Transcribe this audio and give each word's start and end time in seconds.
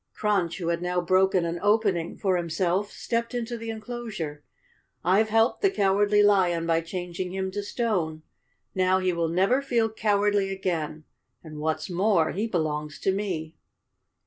Crunch, 0.15 0.57
who 0.57 0.69
had 0.69 0.81
now 0.81 0.99
broken 0.99 1.45
an 1.45 1.59
opening 1.61 2.17
for 2.17 2.35
himself, 2.35 2.89
stepped 2.91 3.35
into 3.35 3.55
the 3.55 3.69
enclosure." 3.69 4.43
I've 5.03 5.29
helped 5.29 5.61
the 5.61 5.69
Cowardly 5.69 6.23
Lion 6.23 6.65
by 6.65 6.81
changing 6.81 7.33
him 7.35 7.51
to 7.51 7.61
stone. 7.61 8.23
Now 8.73 8.97
he 8.97 9.13
will 9.13 9.29
never 9.29 9.61
feel 9.61 9.91
cowardly 9.91 10.49
again, 10.49 11.03
and 11.43 11.59
what's 11.59 11.87
more, 11.87 12.31
he 12.31 12.47
belongs 12.47 12.97
to 13.01 13.11
me!" 13.11 13.55